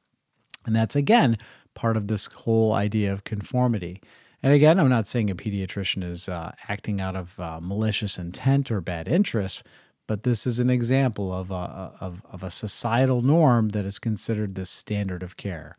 And 0.65 0.75
that's 0.75 0.95
again 0.95 1.38
part 1.73 1.97
of 1.97 2.07
this 2.07 2.27
whole 2.27 2.73
idea 2.73 3.11
of 3.11 3.23
conformity. 3.23 4.01
And 4.43 4.53
again, 4.53 4.79
I'm 4.79 4.89
not 4.89 5.07
saying 5.07 5.29
a 5.29 5.36
pediatrician 5.36 6.03
is 6.03 6.27
uh, 6.27 6.53
acting 6.67 7.00
out 7.00 7.15
of 7.15 7.39
uh, 7.39 7.60
malicious 7.62 8.17
intent 8.17 8.71
or 8.71 8.81
bad 8.81 9.07
interest, 9.07 9.63
but 10.07 10.24
this 10.24 10.48
is 10.48 10.60
an 10.60 10.69
example 10.69 11.31
of 11.31 11.51
a, 11.51 11.93
of, 12.00 12.24
of 12.31 12.43
a 12.43 12.50
societal 12.50 13.21
norm 13.21 13.69
that 13.69 13.86
is 13.86 14.00
considered 14.00 14.55
the 14.55 14.65
standard 14.65 15.21
of 15.21 15.38
care. 15.38 15.75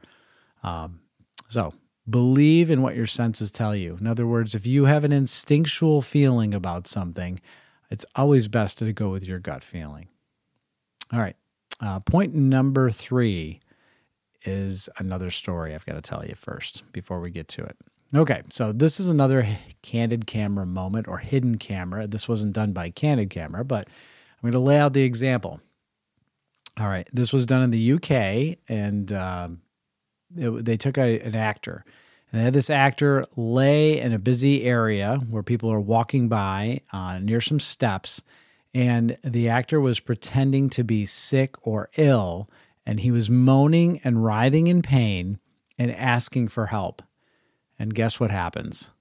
Um, 0.63 1.01
so 1.49 1.73
believe 2.09 2.71
in 2.71 2.83
what 2.83 2.95
your 2.95 3.07
senses 3.07 3.51
tell 3.51 3.75
you. 3.75 3.97
In 4.01 4.07
other 4.07 4.27
words, 4.27 4.55
if 4.55 4.67
you 4.67 4.85
have 4.85 5.05
an 5.05 5.13
instinctual 5.13 6.01
feeling 6.01 6.55
about 6.55 6.87
something, 6.87 7.41
it's 7.91 8.07
always 8.15 8.49
best 8.49 8.79
to 8.79 8.93
go 8.93 9.11
with 9.11 9.25
your 9.25 9.39
gut 9.39 9.65
feeling. 9.65 10.09
All 11.13 11.21
right. 11.21 11.37
Uh, 11.81 11.99
point 12.01 12.33
number 12.33 12.91
three 12.91 13.61
is 14.45 14.89
another 14.99 15.31
story 15.31 15.75
I've 15.75 15.87
got 15.87 15.95
to 15.95 16.01
tell 16.01 16.25
you 16.25 16.35
first 16.35 16.91
before 16.93 17.21
we 17.21 17.31
get 17.31 17.49
to 17.49 17.65
it. 17.65 17.77
Okay, 18.15 18.43
so 18.51 18.73
this 18.73 19.01
is 19.01 19.09
another 19.09 19.47
candid 19.81 20.27
camera 20.27 20.67
moment 20.67 21.09
or 21.09 21.17
hidden 21.17 21.57
camera. 21.57 22.07
This 22.07 22.29
wasn't 22.29 22.53
done 22.53 22.73
by 22.73 22.91
candid 22.91 23.31
camera, 23.31 23.65
but 23.65 23.89
I'm 23.89 24.51
going 24.51 24.53
to 24.53 24.59
lay 24.59 24.79
out 24.79 24.93
the 24.93 25.03
example. 25.03 25.61
All 26.79 26.89
right, 26.89 27.09
this 27.11 27.33
was 27.33 27.47
done 27.47 27.63
in 27.63 27.71
the 27.71 27.93
UK, 27.93 28.59
and 28.69 29.11
um, 29.13 29.63
it, 30.37 30.63
they 30.63 30.77
took 30.77 30.99
a, 30.99 31.21
an 31.21 31.35
actor, 31.35 31.85
and 32.31 32.41
they 32.41 32.45
had 32.45 32.53
this 32.53 32.69
actor 32.69 33.25
lay 33.35 33.99
in 33.99 34.13
a 34.13 34.19
busy 34.19 34.65
area 34.65 35.17
where 35.31 35.43
people 35.43 35.73
are 35.73 35.81
walking 35.81 36.29
by 36.29 36.83
uh, 36.93 37.19
near 37.19 37.41
some 37.41 37.61
steps, 37.61 38.23
and 38.75 39.17
the 39.25 39.49
actor 39.49 39.81
was 39.81 40.01
pretending 40.01 40.69
to 40.71 40.85
be 40.85 41.07
sick 41.07 41.57
or 41.67 41.89
ill, 41.97 42.51
and 42.85 43.01
he 43.01 43.11
was 43.11 43.31
moaning 43.31 44.03
and 44.05 44.23
writhing 44.23 44.67
in 44.67 44.83
pain 44.83 45.39
and 45.79 45.91
asking 45.93 46.49
for 46.49 46.67
help. 46.67 47.03
And 47.83 47.97
guess 47.97 48.21
what 48.21 48.31
happens? 48.31 48.93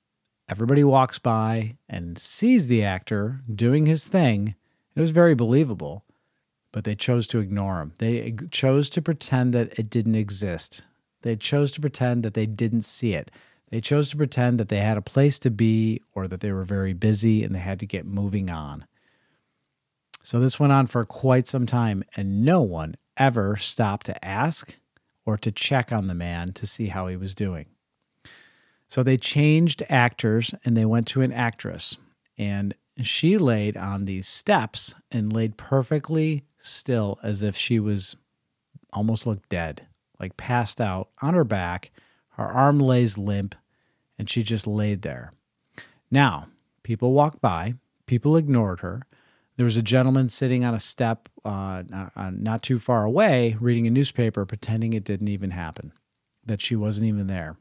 Everybody 0.50 0.84
walks 0.84 1.20
by 1.20 1.78
and 1.88 2.18
sees 2.18 2.66
the 2.66 2.84
actor 2.84 3.40
doing 3.48 3.86
his 3.86 4.08
thing. 4.08 4.56
It 4.96 5.00
was 5.00 5.12
very 5.12 5.36
believable, 5.36 6.04
but 6.72 6.84
they 6.84 6.96
chose 6.96 7.28
to 7.28 7.38
ignore 7.38 7.80
him. 7.80 7.94
They 8.00 8.34
chose 8.50 8.90
to 8.90 9.02
pretend 9.04 9.54
that 9.54 9.78
it 9.78 9.92
didn't 9.92 10.16
exist. 10.16 10.88
They 11.22 11.36
chose 11.36 11.72
to 11.74 11.80
pretend 11.80 12.24
that 12.24 12.34
they 12.34 12.48
didn't 12.48 12.82
see 12.82 13.14
it. 13.14 13.30
They 13.70 13.82
chose 13.82 14.10
to 14.10 14.18
pretend 14.18 14.60
that 14.60 14.70
they 14.70 14.80
had 14.80 14.98
a 14.98 15.02
place 15.04 15.38
to 15.38 15.52
be 15.52 16.02
or 16.16 16.28
that 16.28 16.40
they 16.40 16.52
were 16.52 16.64
very 16.64 16.94
busy 16.94 17.44
and 17.44 17.54
they 17.54 17.60
had 17.60 17.80
to 17.82 17.86
get 17.86 18.08
moving 18.08 18.50
on. 18.50 18.88
So 20.24 20.40
this 20.40 20.60
went 20.60 20.74
on 20.74 20.88
for 20.88 21.04
quite 21.04 21.48
some 21.48 21.68
time, 21.68 22.04
and 22.16 22.44
no 22.44 22.64
one 22.64 22.96
ever 23.16 23.58
stopped 23.58 24.08
to 24.08 24.26
ask 24.26 24.80
or 25.24 25.38
to 25.38 25.52
check 25.52 25.92
on 25.92 26.08
the 26.08 26.16
man 26.16 26.54
to 26.54 26.66
see 26.66 26.88
how 26.88 27.06
he 27.06 27.16
was 27.16 27.36
doing. 27.36 27.68
So 28.92 29.04
they 29.04 29.16
changed 29.16 29.84
actors 29.88 30.54
and 30.66 30.76
they 30.76 30.84
went 30.84 31.08
to 31.08 31.22
an 31.22 31.32
actress. 31.32 31.98
And 32.38 32.76
she 33.02 33.38
laid 33.38 33.78
on 33.78 34.04
these 34.04 34.28
steps 34.28 34.96
and 35.10 35.32
laid 35.32 35.56
perfectly 35.56 36.44
still 36.58 37.18
as 37.24 37.42
if 37.42 37.56
she 37.56 37.80
was 37.80 38.18
almost 38.92 39.26
looked 39.26 39.48
dead, 39.48 39.88
like 40.20 40.36
passed 40.36 40.82
out 40.82 41.08
on 41.22 41.36
her 41.36 41.46
back. 41.46 41.92
Her 42.32 42.44
arm 42.44 42.80
lays 42.80 43.18
limp 43.18 43.56
and 44.20 44.30
she 44.30 44.44
just 44.44 44.68
laid 44.68 45.04
there. 45.04 45.32
Now, 46.12 46.48
people 46.84 47.14
walked 47.14 47.40
by, 47.40 47.76
people 48.08 48.36
ignored 48.36 48.82
her. 48.82 49.04
There 49.56 49.64
was 49.64 49.78
a 49.78 49.82
gentleman 49.82 50.28
sitting 50.28 50.66
on 50.66 50.74
a 50.74 50.82
step 50.82 51.30
uh, 51.46 51.84
not, 51.88 52.34
not 52.34 52.62
too 52.62 52.78
far 52.78 53.06
away 53.06 53.56
reading 53.62 53.88
a 53.88 53.90
newspaper, 53.90 54.46
pretending 54.46 54.92
it 54.92 55.06
didn't 55.06 55.30
even 55.30 55.52
happen, 55.52 55.94
that 56.46 56.60
she 56.60 56.76
wasn't 56.76 57.08
even 57.08 57.28
there. 57.28 57.56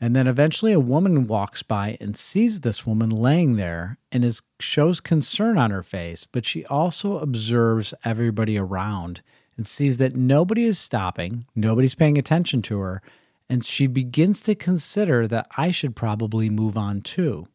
And 0.00 0.14
then 0.14 0.26
eventually 0.26 0.72
a 0.72 0.80
woman 0.80 1.26
walks 1.26 1.62
by 1.62 1.96
and 2.00 2.16
sees 2.16 2.60
this 2.60 2.86
woman 2.86 3.08
laying 3.08 3.56
there 3.56 3.98
and 4.12 4.24
is 4.24 4.42
shows 4.60 5.00
concern 5.00 5.56
on 5.56 5.70
her 5.70 5.82
face, 5.82 6.26
but 6.30 6.44
she 6.44 6.66
also 6.66 7.18
observes 7.18 7.94
everybody 8.04 8.58
around 8.58 9.22
and 9.56 9.66
sees 9.66 9.96
that 9.98 10.14
nobody 10.14 10.64
is 10.64 10.78
stopping, 10.78 11.46
nobody's 11.54 11.94
paying 11.94 12.18
attention 12.18 12.60
to 12.62 12.78
her, 12.80 13.00
and 13.48 13.64
she 13.64 13.86
begins 13.86 14.42
to 14.42 14.54
consider 14.54 15.26
that 15.28 15.46
I 15.56 15.70
should 15.70 15.96
probably 15.96 16.50
move 16.50 16.76
on 16.76 17.00
too. 17.00 17.46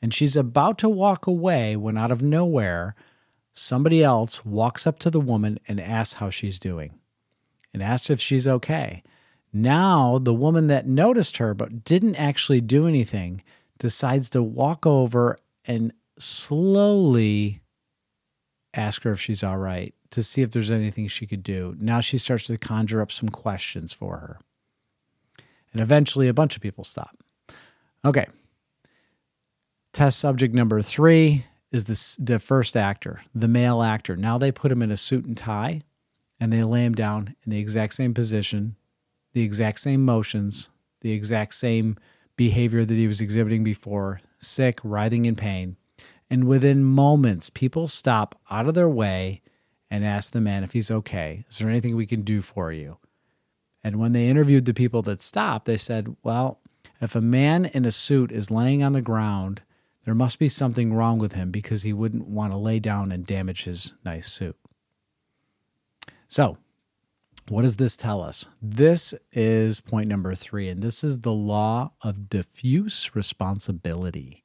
And 0.00 0.14
she's 0.14 0.36
about 0.36 0.78
to 0.78 0.88
walk 0.88 1.26
away 1.26 1.76
when 1.76 1.98
out 1.98 2.12
of 2.12 2.22
nowhere, 2.22 2.94
somebody 3.52 4.04
else 4.04 4.44
walks 4.44 4.86
up 4.86 4.98
to 5.00 5.10
the 5.10 5.20
woman 5.20 5.58
and 5.66 5.80
asks 5.80 6.14
how 6.14 6.30
she's 6.30 6.60
doing 6.60 7.00
and 7.72 7.82
asks 7.82 8.10
if 8.10 8.20
she's 8.20 8.46
okay. 8.46 9.02
Now, 9.56 10.18
the 10.18 10.34
woman 10.34 10.66
that 10.66 10.88
noticed 10.88 11.36
her 11.36 11.54
but 11.54 11.84
didn't 11.84 12.16
actually 12.16 12.60
do 12.60 12.88
anything 12.88 13.42
decides 13.78 14.28
to 14.30 14.42
walk 14.42 14.84
over 14.84 15.38
and 15.64 15.92
slowly 16.18 17.62
ask 18.74 19.02
her 19.04 19.12
if 19.12 19.20
she's 19.20 19.44
all 19.44 19.56
right 19.56 19.94
to 20.10 20.24
see 20.24 20.42
if 20.42 20.50
there's 20.50 20.72
anything 20.72 21.06
she 21.06 21.26
could 21.26 21.44
do. 21.44 21.76
Now 21.78 22.00
she 22.00 22.18
starts 22.18 22.48
to 22.48 22.58
conjure 22.58 23.00
up 23.00 23.12
some 23.12 23.28
questions 23.28 23.92
for 23.92 24.18
her. 24.18 24.38
And 25.72 25.80
eventually, 25.80 26.28
a 26.28 26.34
bunch 26.34 26.56
of 26.56 26.62
people 26.62 26.84
stop. 26.84 27.16
Okay. 28.04 28.26
Test 29.92 30.18
subject 30.18 30.52
number 30.52 30.82
three 30.82 31.44
is 31.70 32.16
the 32.18 32.38
first 32.40 32.76
actor, 32.76 33.20
the 33.34 33.48
male 33.48 33.82
actor. 33.82 34.16
Now 34.16 34.38
they 34.38 34.50
put 34.50 34.72
him 34.72 34.82
in 34.82 34.90
a 34.90 34.96
suit 34.96 35.24
and 35.24 35.36
tie 35.36 35.82
and 36.40 36.52
they 36.52 36.64
lay 36.64 36.84
him 36.84 36.94
down 36.94 37.36
in 37.44 37.50
the 37.50 37.58
exact 37.58 37.94
same 37.94 38.14
position 38.14 38.74
the 39.34 39.42
exact 39.42 39.80
same 39.80 40.04
motions, 40.04 40.70
the 41.02 41.12
exact 41.12 41.54
same 41.54 41.96
behavior 42.36 42.84
that 42.84 42.94
he 42.94 43.06
was 43.06 43.20
exhibiting 43.20 43.62
before, 43.62 44.20
sick, 44.38 44.80
writhing 44.82 45.26
in 45.26 45.36
pain. 45.36 45.76
And 46.30 46.46
within 46.46 46.84
moments, 46.84 47.50
people 47.50 47.86
stop 47.86 48.40
out 48.50 48.66
of 48.66 48.74
their 48.74 48.88
way 48.88 49.42
and 49.90 50.04
ask 50.04 50.32
the 50.32 50.40
man 50.40 50.64
if 50.64 50.72
he's 50.72 50.90
okay. 50.90 51.44
Is 51.48 51.58
there 51.58 51.68
anything 51.68 51.94
we 51.94 52.06
can 52.06 52.22
do 52.22 52.40
for 52.40 52.72
you? 52.72 52.96
And 53.84 53.96
when 53.96 54.12
they 54.12 54.28
interviewed 54.28 54.64
the 54.64 54.72
people 54.72 55.02
that 55.02 55.20
stopped, 55.20 55.66
they 55.66 55.76
said, 55.76 56.16
well, 56.22 56.58
if 57.00 57.14
a 57.14 57.20
man 57.20 57.66
in 57.66 57.84
a 57.84 57.90
suit 57.90 58.32
is 58.32 58.50
laying 58.50 58.82
on 58.82 58.94
the 58.94 59.02
ground, 59.02 59.62
there 60.04 60.14
must 60.14 60.38
be 60.38 60.48
something 60.48 60.94
wrong 60.94 61.18
with 61.18 61.32
him 61.32 61.50
because 61.50 61.82
he 61.82 61.92
wouldn't 61.92 62.26
want 62.26 62.52
to 62.52 62.56
lay 62.56 62.78
down 62.78 63.12
and 63.12 63.26
damage 63.26 63.64
his 63.64 63.94
nice 64.04 64.26
suit. 64.26 64.56
So, 66.28 66.56
what 67.48 67.62
does 67.62 67.76
this 67.76 67.96
tell 67.96 68.22
us? 68.22 68.48
This 68.62 69.14
is 69.32 69.80
point 69.80 70.08
number 70.08 70.34
three, 70.34 70.68
and 70.68 70.82
this 70.82 71.04
is 71.04 71.18
the 71.18 71.32
law 71.32 71.92
of 72.02 72.30
diffuse 72.30 73.14
responsibility. 73.14 74.42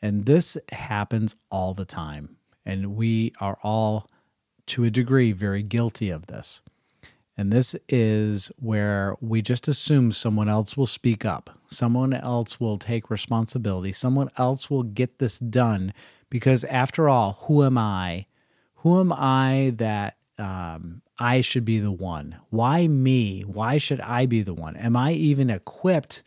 And 0.00 0.26
this 0.26 0.56
happens 0.70 1.34
all 1.50 1.74
the 1.74 1.84
time. 1.84 2.36
And 2.64 2.94
we 2.94 3.32
are 3.40 3.58
all, 3.62 4.08
to 4.66 4.84
a 4.84 4.90
degree, 4.90 5.32
very 5.32 5.62
guilty 5.62 6.10
of 6.10 6.26
this. 6.26 6.62
And 7.36 7.52
this 7.52 7.74
is 7.88 8.50
where 8.58 9.16
we 9.20 9.42
just 9.42 9.68
assume 9.68 10.10
someone 10.12 10.48
else 10.48 10.76
will 10.76 10.86
speak 10.86 11.24
up, 11.24 11.50
someone 11.68 12.12
else 12.12 12.58
will 12.58 12.78
take 12.78 13.10
responsibility, 13.10 13.92
someone 13.92 14.28
else 14.36 14.68
will 14.68 14.82
get 14.82 15.18
this 15.18 15.38
done. 15.38 15.92
Because 16.30 16.64
after 16.64 17.08
all, 17.08 17.38
who 17.42 17.64
am 17.64 17.78
I? 17.78 18.26
Who 18.76 19.00
am 19.00 19.12
I 19.12 19.72
that 19.76 20.18
um, 20.36 21.02
I 21.18 21.40
should 21.40 21.64
be 21.64 21.78
the 21.78 21.92
one? 21.92 22.36
Why 22.50 22.86
me? 22.86 23.42
Why 23.42 23.78
should 23.78 24.00
I 24.00 24.26
be 24.26 24.42
the 24.42 24.54
one? 24.54 24.76
Am 24.76 24.96
I 24.96 25.12
even 25.12 25.50
equipped 25.50 26.22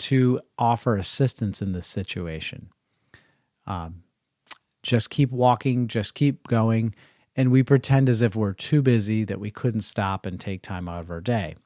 to 0.00 0.40
offer 0.58 0.96
assistance 0.96 1.62
in 1.62 1.72
this 1.72 1.86
situation? 1.86 2.68
Um, 3.66 4.02
just 4.82 5.08
keep 5.10 5.30
walking, 5.30 5.88
just 5.88 6.14
keep 6.14 6.46
going. 6.46 6.94
And 7.36 7.50
we 7.50 7.62
pretend 7.62 8.08
as 8.08 8.22
if 8.22 8.36
we're 8.36 8.52
too 8.52 8.82
busy 8.82 9.24
that 9.24 9.40
we 9.40 9.50
couldn't 9.50 9.80
stop 9.80 10.26
and 10.26 10.38
take 10.38 10.62
time 10.62 10.88
out 10.88 11.00
of 11.00 11.10
our 11.10 11.20
day. 11.20 11.56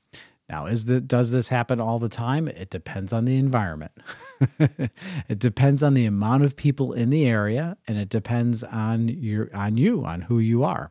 Now, 0.49 0.65
is 0.65 0.87
the, 0.87 0.99
does 1.01 1.31
this 1.31 1.49
happen 1.51 1.79
all 1.79 1.99
the 1.99 2.09
time? 2.09 2.49
It 2.49 2.71
depends 2.71 3.13
on 3.13 3.27
the 3.27 3.37
environment. 3.37 3.93
it 4.59 5.39
depends 5.39 5.83
on 5.83 5.93
the 5.93 6.07
amount 6.07 6.45
of 6.45 6.57
people 6.57 6.95
in 6.95 7.11
the 7.11 7.27
area, 7.27 7.77
and 7.87 7.99
it 7.99 8.09
depends 8.09 8.65
on 8.65 9.09
your 9.09 9.51
on 9.55 9.77
you, 9.77 10.07
on 10.07 10.23
who 10.23 10.39
you 10.39 10.65
are. 10.65 10.91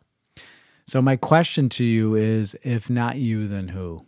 So, 0.88 1.01
my 1.01 1.17
question 1.17 1.67
to 1.70 1.84
you 1.84 2.15
is 2.15 2.56
if 2.63 2.89
not 2.89 3.17
you, 3.17 3.48
then 3.48 3.70
who? 3.70 4.06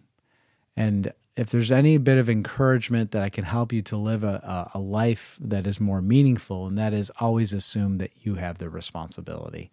And 0.77 1.12
if 1.36 1.50
there's 1.50 1.74
any 1.74 1.98
bit 1.98 2.17
of 2.17 2.29
encouragement 2.29 3.12
that 3.12 3.21
I 3.21 3.27
can 3.27 3.43
help 3.43 3.74
you 3.74 3.81
to 3.83 3.98
live 3.98 4.24
a, 4.24 4.71
a 4.74 4.79
life 4.79 5.38
that 5.41 5.67
is 5.67 5.81
more 5.81 6.01
meaningful, 6.01 6.67
and 6.67 6.77
that 6.77 6.93
is 6.93 7.12
always 7.19 7.51
assume 7.51 7.98
that 7.98 8.12
you 8.21 8.36
have 8.36 8.59
the 8.59 8.69
responsibility. 8.69 9.71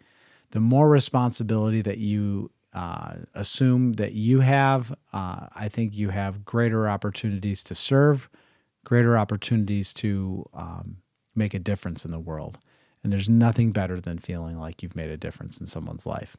The 0.50 0.60
more 0.60 0.88
responsibility 0.88 1.80
that 1.82 1.98
you 1.98 2.50
uh, 2.72 3.14
assume 3.34 3.94
that 3.94 4.12
you 4.12 4.40
have, 4.40 4.92
uh, 5.12 5.46
I 5.54 5.68
think 5.68 5.96
you 5.96 6.10
have 6.10 6.44
greater 6.44 6.88
opportunities 6.88 7.62
to 7.64 7.74
serve, 7.76 8.28
greater 8.84 9.16
opportunities 9.16 9.92
to 9.94 10.48
um, 10.54 10.98
make 11.36 11.54
a 11.54 11.60
difference 11.60 12.04
in 12.04 12.10
the 12.10 12.18
world. 12.18 12.58
And 13.04 13.12
there's 13.12 13.28
nothing 13.28 13.70
better 13.70 14.00
than 14.00 14.18
feeling 14.18 14.58
like 14.58 14.82
you've 14.82 14.96
made 14.96 15.10
a 15.10 15.16
difference 15.16 15.60
in 15.60 15.66
someone's 15.66 16.06
life. 16.06 16.36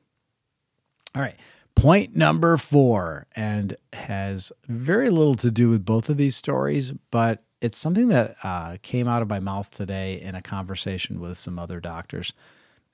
All 1.15 1.21
right. 1.21 1.35
Point 1.75 2.15
number 2.15 2.57
four, 2.57 3.27
and 3.35 3.75
has 3.93 4.51
very 4.67 5.09
little 5.11 5.35
to 5.35 5.51
do 5.51 5.69
with 5.69 5.85
both 5.85 6.09
of 6.09 6.17
these 6.17 6.35
stories, 6.35 6.91
but 7.11 7.43
it's 7.61 7.77
something 7.77 8.07
that 8.09 8.35
uh, 8.43 8.77
came 8.81 9.07
out 9.07 9.21
of 9.21 9.29
my 9.29 9.39
mouth 9.39 9.69
today 9.69 10.19
in 10.21 10.35
a 10.35 10.41
conversation 10.41 11.19
with 11.19 11.37
some 11.37 11.59
other 11.59 11.79
doctors. 11.79 12.33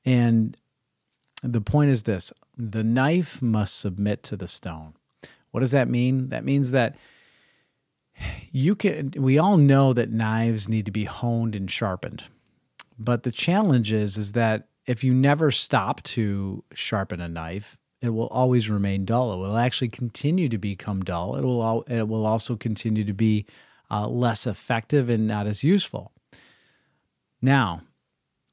And 0.05 0.57
the 1.41 1.61
point 1.61 1.91
is 1.91 2.03
this 2.03 2.31
the 2.57 2.83
knife 2.83 3.41
must 3.41 3.79
submit 3.79 4.23
to 4.23 4.35
the 4.35 4.47
stone. 4.47 4.93
What 5.51 5.59
does 5.59 5.71
that 5.71 5.89
mean? 5.89 6.29
That 6.29 6.45
means 6.45 6.71
that 6.71 6.95
you 8.51 8.75
can 8.75 9.11
we 9.17 9.37
all 9.37 9.57
know 9.57 9.93
that 9.93 10.11
knives 10.11 10.69
need 10.69 10.85
to 10.85 10.91
be 10.91 11.05
honed 11.05 11.55
and 11.55 11.69
sharpened. 11.69 12.23
But 12.97 13.23
the 13.23 13.31
challenge 13.31 13.91
is 13.91 14.17
is 14.17 14.33
that 14.33 14.67
if 14.85 15.03
you 15.03 15.13
never 15.13 15.51
stop 15.51 16.03
to 16.03 16.63
sharpen 16.73 17.21
a 17.21 17.27
knife, 17.27 17.77
it 18.03 18.09
will 18.09 18.27
always 18.27 18.69
remain 18.69 19.05
dull. 19.05 19.33
It 19.33 19.37
will 19.37 19.57
actually 19.57 19.87
continue 19.87 20.49
to 20.49 20.57
become 20.57 21.03
dull. 21.03 21.37
It 21.37 21.43
will 21.43 21.83
it 21.83 22.05
will 22.05 22.25
also 22.25 22.57
continue 22.57 23.05
to 23.05 23.13
be 23.13 23.45
uh, 23.89 24.09
less 24.09 24.45
effective 24.45 25.09
and 25.09 25.25
not 25.25 25.47
as 25.47 25.63
useful. 25.63 26.11
Now, 27.41 27.81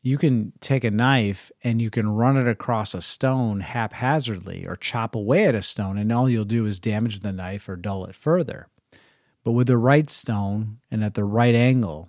you 0.02 0.18
can 0.18 0.52
take 0.60 0.84
a 0.84 0.90
knife 0.90 1.50
and 1.64 1.82
you 1.82 1.90
can 1.90 2.08
run 2.08 2.36
it 2.36 2.46
across 2.46 2.94
a 2.94 3.02
stone 3.02 3.60
haphazardly 3.60 4.66
or 4.68 4.76
chop 4.76 5.16
away 5.16 5.46
at 5.46 5.56
a 5.56 5.62
stone, 5.62 5.98
and 5.98 6.12
all 6.12 6.30
you'll 6.30 6.44
do 6.44 6.64
is 6.64 6.78
damage 6.78 7.18
the 7.18 7.32
knife 7.32 7.68
or 7.68 7.74
dull 7.74 8.04
it 8.04 8.14
further. 8.14 8.68
But 9.42 9.52
with 9.52 9.66
the 9.66 9.78
right 9.78 10.08
stone 10.08 10.78
and 10.92 11.02
at 11.02 11.14
the 11.14 11.24
right 11.24 11.56
angle, 11.56 12.08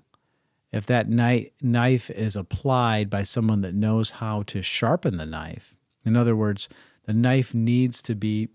if 0.71 0.85
that 0.85 1.09
knife 1.09 2.09
is 2.11 2.35
applied 2.35 3.09
by 3.09 3.23
someone 3.23 3.61
that 3.61 3.73
knows 3.73 4.11
how 4.11 4.43
to 4.43 4.61
sharpen 4.61 5.17
the 5.17 5.25
knife, 5.25 5.75
in 6.05 6.15
other 6.15 6.35
words, 6.35 6.69
the 7.05 7.13
knife 7.13 7.53
needs 7.53 8.01
to 8.03 8.15
be 8.15 8.49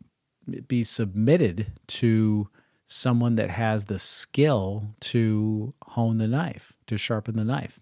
be 0.69 0.85
submitted 0.85 1.73
to 1.89 2.49
someone 2.87 3.35
that 3.35 3.51
has 3.51 3.87
the 3.87 3.99
skill 3.99 4.95
to 5.01 5.75
hone 5.83 6.19
the 6.19 6.29
knife, 6.29 6.73
to 6.87 6.97
sharpen 6.97 7.37
the 7.37 7.45
knife. 7.45 7.81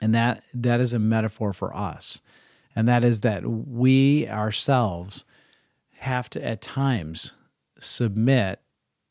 And 0.00 0.14
that 0.14 0.42
that 0.52 0.80
is 0.80 0.92
a 0.92 0.98
metaphor 0.98 1.52
for 1.52 1.74
us. 1.74 2.20
And 2.76 2.88
that 2.88 3.04
is 3.04 3.20
that 3.20 3.46
we 3.46 4.28
ourselves 4.28 5.24
have 5.98 6.28
to 6.30 6.44
at 6.44 6.60
times 6.60 7.34
submit 7.78 8.60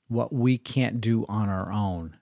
what 0.08 0.34
we 0.34 0.58
can't 0.58 1.00
do 1.00 1.26
on 1.28 1.50
our 1.50 1.72
own. 1.72 2.18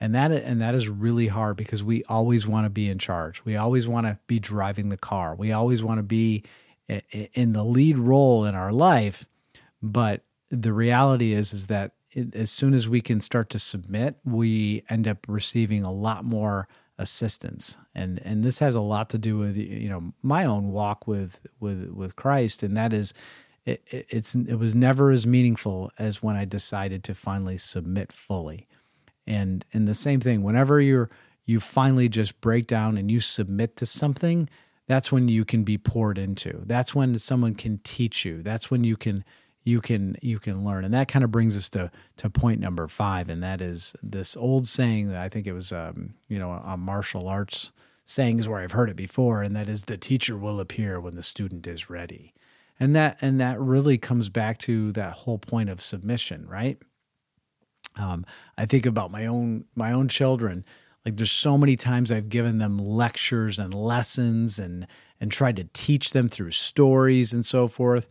And 0.00 0.14
that 0.14 0.32
and 0.32 0.60
that 0.60 0.74
is 0.74 0.88
really 0.88 1.28
hard 1.28 1.56
because 1.56 1.82
we 1.82 2.04
always 2.04 2.46
want 2.46 2.66
to 2.66 2.70
be 2.70 2.90
in 2.90 2.98
charge. 2.98 3.42
We 3.44 3.56
always 3.56 3.88
want 3.88 4.06
to 4.06 4.18
be 4.26 4.38
driving 4.38 4.90
the 4.90 4.98
car. 4.98 5.34
We 5.34 5.52
always 5.52 5.82
want 5.82 5.98
to 5.98 6.02
be 6.02 6.44
in 6.88 7.52
the 7.52 7.64
lead 7.64 7.98
role 7.98 8.44
in 8.44 8.54
our 8.54 8.72
life. 8.72 9.26
But 9.82 10.24
the 10.50 10.72
reality 10.72 11.32
is 11.32 11.52
is 11.52 11.66
that 11.68 11.92
as 12.34 12.50
soon 12.50 12.74
as 12.74 12.88
we 12.88 13.00
can 13.00 13.20
start 13.20 13.50
to 13.50 13.58
submit, 13.58 14.16
we 14.24 14.84
end 14.88 15.08
up 15.08 15.18
receiving 15.28 15.82
a 15.82 15.92
lot 15.92 16.24
more 16.24 16.68
assistance 16.96 17.76
and 17.94 18.20
and 18.24 18.44
this 18.44 18.60
has 18.60 18.76
a 18.76 18.80
lot 18.80 19.10
to 19.10 19.18
do 19.18 19.36
with 19.36 19.56
you 19.56 19.88
know 19.88 20.12
my 20.22 20.44
own 20.44 20.70
walk 20.70 21.08
with 21.08 21.40
with 21.58 21.90
with 21.90 22.14
Christ 22.14 22.62
and 22.62 22.76
that 22.76 22.92
is 22.92 23.12
it, 23.64 23.82
it's 23.90 24.36
it 24.36 24.54
was 24.54 24.76
never 24.76 25.10
as 25.10 25.26
meaningful 25.26 25.90
as 25.98 26.22
when 26.22 26.36
I 26.36 26.44
decided 26.44 27.02
to 27.04 27.14
finally 27.14 27.58
submit 27.58 28.12
fully 28.12 28.68
and 29.26 29.64
and 29.72 29.88
the 29.88 29.94
same 29.94 30.20
thing 30.20 30.42
whenever 30.42 30.80
you're 30.80 31.10
you 31.44 31.58
finally 31.58 32.08
just 32.08 32.40
break 32.40 32.68
down 32.68 32.96
and 32.96 33.10
you 33.10 33.18
submit 33.18 33.76
to 33.78 33.86
something 33.86 34.48
that's 34.86 35.10
when 35.10 35.28
you 35.28 35.44
can 35.44 35.64
be 35.64 35.78
poured 35.78 36.18
into. 36.18 36.62
That's 36.66 36.94
when 36.94 37.18
someone 37.18 37.54
can 37.54 37.78
teach 37.78 38.24
you. 38.24 38.42
That's 38.42 38.70
when 38.70 38.84
you 38.84 38.96
can 38.96 39.24
you 39.64 39.80
can 39.80 40.16
you 40.20 40.38
can 40.38 40.64
learn. 40.64 40.84
And 40.84 40.92
that 40.94 41.08
kind 41.08 41.24
of 41.24 41.30
brings 41.30 41.56
us 41.56 41.70
to 41.70 41.90
to 42.18 42.30
point 42.30 42.60
number 42.60 42.86
five 42.86 43.28
and 43.28 43.42
that 43.42 43.60
is 43.60 43.96
this 44.02 44.36
old 44.36 44.66
saying 44.66 45.08
that 45.08 45.20
i 45.20 45.28
think 45.28 45.46
it 45.46 45.52
was 45.52 45.72
um, 45.72 46.14
you 46.28 46.38
know 46.38 46.52
a 46.52 46.76
martial 46.76 47.28
arts 47.28 47.72
sayings 48.04 48.46
where 48.46 48.60
i've 48.60 48.72
heard 48.72 48.90
it 48.90 48.96
before 48.96 49.42
and 49.42 49.56
that 49.56 49.68
is 49.68 49.84
the 49.84 49.96
teacher 49.96 50.36
will 50.36 50.60
appear 50.60 51.00
when 51.00 51.14
the 51.14 51.22
student 51.22 51.66
is 51.66 51.90
ready. 51.90 52.34
And 52.78 52.94
that 52.96 53.18
and 53.22 53.40
that 53.40 53.58
really 53.60 53.98
comes 53.98 54.28
back 54.28 54.58
to 54.58 54.92
that 54.92 55.12
whole 55.12 55.38
point 55.38 55.70
of 55.70 55.80
submission 55.80 56.46
right? 56.46 56.78
Um, 57.96 58.26
i 58.58 58.66
think 58.66 58.86
about 58.86 59.10
my 59.10 59.26
own 59.26 59.64
my 59.74 59.92
own 59.92 60.08
children 60.08 60.64
like 61.04 61.16
there's 61.16 61.32
so 61.32 61.58
many 61.58 61.76
times 61.76 62.10
i've 62.10 62.28
given 62.28 62.58
them 62.58 62.78
lectures 62.78 63.58
and 63.58 63.74
lessons 63.74 64.58
and 64.58 64.86
and 65.20 65.30
tried 65.30 65.56
to 65.56 65.64
teach 65.72 66.10
them 66.10 66.28
through 66.28 66.50
stories 66.50 67.32
and 67.32 67.44
so 67.44 67.66
forth 67.66 68.08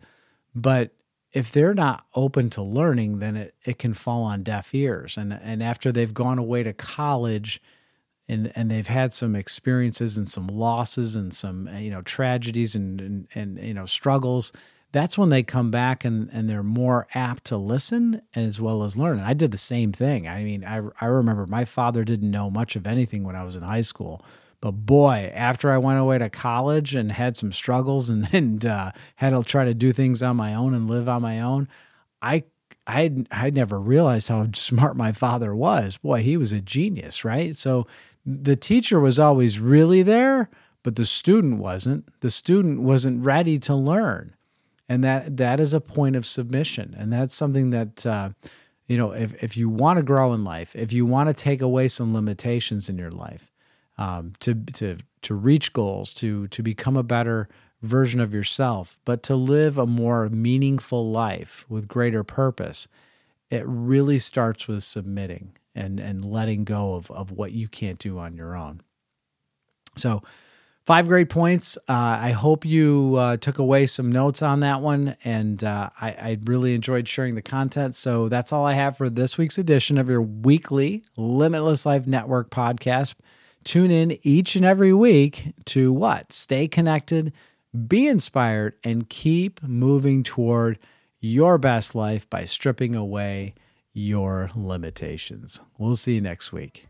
but 0.54 0.92
if 1.34 1.50
they're 1.50 1.74
not 1.74 2.06
open 2.14 2.48
to 2.50 2.62
learning, 2.62 3.18
then 3.18 3.36
it, 3.36 3.54
it 3.64 3.78
can 3.78 3.92
fall 3.92 4.22
on 4.22 4.44
deaf 4.44 4.72
ears. 4.72 5.18
And 5.18 5.38
and 5.42 5.62
after 5.62 5.90
they've 5.90 6.14
gone 6.14 6.38
away 6.38 6.62
to 6.62 6.72
college 6.72 7.60
and 8.28 8.52
and 8.54 8.70
they've 8.70 8.86
had 8.86 9.12
some 9.12 9.34
experiences 9.34 10.16
and 10.16 10.28
some 10.28 10.46
losses 10.46 11.16
and 11.16 11.34
some 11.34 11.68
you 11.76 11.90
know 11.90 12.02
tragedies 12.02 12.76
and 12.76 13.00
and, 13.00 13.28
and 13.34 13.58
you 13.58 13.74
know 13.74 13.84
struggles, 13.84 14.52
that's 14.94 15.18
when 15.18 15.28
they 15.28 15.42
come 15.42 15.72
back 15.72 16.04
and, 16.04 16.30
and 16.32 16.48
they're 16.48 16.62
more 16.62 17.08
apt 17.14 17.46
to 17.46 17.56
listen 17.56 18.22
as 18.36 18.60
well 18.60 18.84
as 18.84 18.96
learn. 18.96 19.18
And 19.18 19.26
I 19.26 19.34
did 19.34 19.50
the 19.50 19.58
same 19.58 19.90
thing. 19.90 20.28
I 20.28 20.44
mean, 20.44 20.64
I, 20.64 20.82
I 21.00 21.06
remember 21.06 21.46
my 21.46 21.64
father 21.64 22.04
didn't 22.04 22.30
know 22.30 22.48
much 22.48 22.76
of 22.76 22.86
anything 22.86 23.24
when 23.24 23.34
I 23.34 23.42
was 23.42 23.56
in 23.56 23.62
high 23.64 23.80
school. 23.80 24.24
But 24.60 24.70
boy, 24.70 25.32
after 25.34 25.72
I 25.72 25.78
went 25.78 25.98
away 25.98 26.18
to 26.18 26.30
college 26.30 26.94
and 26.94 27.10
had 27.10 27.36
some 27.36 27.50
struggles 27.50 28.08
and, 28.10 28.32
and 28.32 28.64
uh, 28.64 28.92
had 29.16 29.30
to 29.30 29.42
try 29.42 29.64
to 29.64 29.74
do 29.74 29.92
things 29.92 30.22
on 30.22 30.36
my 30.36 30.54
own 30.54 30.74
and 30.74 30.88
live 30.88 31.08
on 31.08 31.22
my 31.22 31.40
own, 31.40 31.68
I 32.22 32.44
I 32.86 33.24
I 33.32 33.50
never 33.50 33.80
realized 33.80 34.28
how 34.28 34.46
smart 34.54 34.96
my 34.96 35.10
father 35.10 35.56
was. 35.56 35.96
Boy, 35.96 36.22
he 36.22 36.36
was 36.36 36.52
a 36.52 36.60
genius, 36.60 37.24
right? 37.24 37.56
So 37.56 37.88
the 38.24 38.54
teacher 38.54 39.00
was 39.00 39.18
always 39.18 39.58
really 39.58 40.02
there, 40.02 40.50
but 40.84 40.94
the 40.94 41.04
student 41.04 41.58
wasn't. 41.58 42.08
The 42.20 42.30
student 42.30 42.80
wasn't 42.80 43.24
ready 43.24 43.58
to 43.58 43.74
learn, 43.74 44.34
and 44.88 45.02
that 45.04 45.36
that 45.36 45.60
is 45.60 45.72
a 45.72 45.80
point 45.80 46.16
of 46.16 46.26
submission, 46.26 46.94
and 46.98 47.12
that's 47.12 47.34
something 47.34 47.70
that. 47.70 48.06
Uh, 48.06 48.30
you 48.86 48.98
know, 48.98 49.12
if, 49.12 49.42
if 49.42 49.56
you 49.56 49.70
want 49.70 49.96
to 49.96 50.02
grow 50.02 50.34
in 50.34 50.44
life, 50.44 50.76
if 50.76 50.92
you 50.92 51.06
want 51.06 51.30
to 51.30 51.32
take 51.32 51.62
away 51.62 51.88
some 51.88 52.12
limitations 52.12 52.90
in 52.90 52.98
your 52.98 53.10
life, 53.10 53.50
um, 53.96 54.32
to 54.40 54.54
to 54.54 54.98
to 55.22 55.34
reach 55.34 55.72
goals, 55.72 56.12
to 56.14 56.48
to 56.48 56.62
become 56.62 56.96
a 56.96 57.02
better 57.02 57.48
version 57.82 58.20
of 58.20 58.34
yourself, 58.34 58.98
but 59.04 59.22
to 59.22 59.36
live 59.36 59.78
a 59.78 59.86
more 59.86 60.28
meaningful 60.28 61.10
life 61.10 61.64
with 61.68 61.88
greater 61.88 62.24
purpose. 62.24 62.88
It 63.50 63.64
really 63.66 64.18
starts 64.18 64.66
with 64.66 64.82
submitting 64.82 65.52
and 65.74 66.00
and 66.00 66.24
letting 66.24 66.64
go 66.64 66.94
of 66.94 67.10
of 67.10 67.30
what 67.30 67.52
you 67.52 67.68
can't 67.68 67.98
do 67.98 68.18
on 68.18 68.36
your 68.36 68.56
own. 68.56 68.80
So, 69.96 70.22
five 70.84 71.08
great 71.08 71.28
points. 71.28 71.76
Uh, 71.88 72.18
I 72.20 72.30
hope 72.30 72.64
you 72.64 73.16
uh, 73.16 73.36
took 73.38 73.58
away 73.58 73.86
some 73.86 74.12
notes 74.12 74.42
on 74.42 74.60
that 74.60 74.80
one, 74.80 75.16
and 75.24 75.62
uh, 75.64 75.90
I, 76.00 76.08
I, 76.10 76.38
really 76.44 76.74
enjoyed 76.74 77.08
sharing 77.08 77.34
the 77.34 77.42
content. 77.42 77.94
So 77.94 78.28
that's 78.28 78.52
all 78.52 78.66
I 78.66 78.74
have 78.74 78.96
for 78.96 79.08
this 79.08 79.38
week's 79.38 79.58
edition 79.58 79.98
of 79.98 80.08
your 80.08 80.22
weekly 80.22 81.04
Limitless 81.16 81.86
Life 81.86 82.06
Network 82.06 82.50
podcast. 82.50 83.14
Tune 83.64 83.90
in 83.90 84.18
each 84.22 84.56
and 84.56 84.64
every 84.64 84.92
week 84.92 85.54
to 85.66 85.92
what? 85.92 86.32
Stay 86.32 86.68
connected, 86.68 87.32
be 87.86 88.06
inspired, 88.06 88.74
and 88.84 89.08
keep 89.08 89.62
moving 89.62 90.22
toward 90.22 90.78
your 91.20 91.56
best 91.56 91.94
life 91.94 92.28
by 92.28 92.44
stripping 92.44 92.94
away 92.94 93.54
your 93.94 94.50
limitations. 94.54 95.60
We'll 95.78 95.96
see 95.96 96.16
you 96.16 96.20
next 96.20 96.52
week. 96.52 96.88